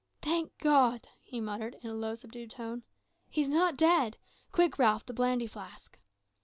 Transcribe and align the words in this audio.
"Thank 0.23 0.57
God," 0.57 1.07
he 1.21 1.39
muttered, 1.39 1.75
in 1.83 1.91
a 1.91 1.93
low, 1.93 2.15
subdued 2.15 2.49
tone, 2.49 2.81
"he's 3.29 3.47
not 3.47 3.77
dead! 3.77 4.17
Quick, 4.51 4.79
Ralph 4.79 5.05
the 5.05 5.13
brandy 5.13 5.45
flask." 5.45 5.99